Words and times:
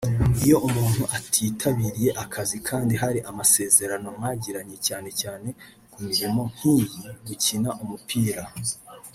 iyo 0.43 0.57
umuntu 0.67 1.03
atitabiriye 1.17 2.09
akazi 2.23 2.57
kandi 2.67 2.93
hari 3.01 3.19
amasezerano 3.31 4.07
mwagiranye 4.17 4.77
cyane 4.87 5.09
cyane 5.21 5.47
ku 5.91 5.97
mirimo 6.07 6.41
nk’iyi 6.53 6.85
(Gukina 7.27 7.69
umupira) 7.83 8.43